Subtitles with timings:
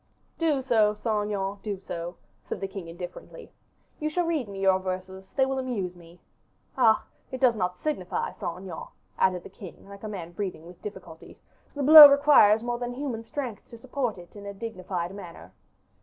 [0.39, 3.51] "Do so, Saint Aignan, do so," said the king, indifferently.
[3.99, 6.19] "You shall read me your verses; they will amuse me.
[6.75, 7.05] Ah!
[7.29, 8.87] it does not signify, Saint Aignan,"
[9.19, 11.37] added the king, like a man breathing with difficulty,
[11.75, 15.51] "the blow requires more than human strength to support in a dignified manner."